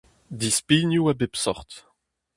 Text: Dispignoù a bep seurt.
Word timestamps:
Dispignoù 0.39 1.05
a 1.11 1.13
bep 1.19 1.33
seurt. 1.43 1.71